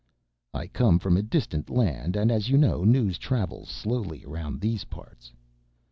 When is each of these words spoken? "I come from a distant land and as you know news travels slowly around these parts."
"I 0.51 0.65
come 0.65 0.97
from 0.97 1.15
a 1.15 1.21
distant 1.21 1.69
land 1.69 2.15
and 2.15 2.31
as 2.31 2.49
you 2.49 2.57
know 2.57 2.83
news 2.83 3.19
travels 3.19 3.69
slowly 3.69 4.25
around 4.25 4.59
these 4.59 4.85
parts." 4.85 5.31